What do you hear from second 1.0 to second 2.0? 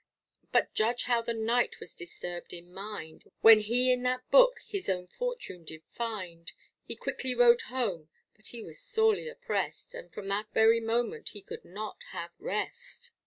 how the knight was